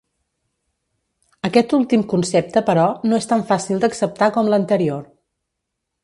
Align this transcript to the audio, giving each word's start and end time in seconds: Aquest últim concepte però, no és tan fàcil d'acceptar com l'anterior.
Aquest 1.49 1.75
últim 1.79 2.05
concepte 2.13 2.63
però, 2.69 2.85
no 3.11 3.19
és 3.23 3.29
tan 3.33 3.43
fàcil 3.51 3.83
d'acceptar 3.83 4.31
com 4.39 4.49
l'anterior. 4.55 5.05